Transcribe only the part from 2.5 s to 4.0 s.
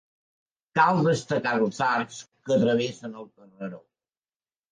travessen el carreró.